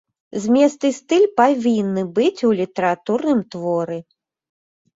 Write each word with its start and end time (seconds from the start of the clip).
Змест 0.45 0.87
і 0.89 0.89
стыль 0.99 1.27
павінны 1.41 2.03
быць 2.17 2.43
у 2.49 2.51
літаратурным 2.63 3.47
творы. 3.55 3.99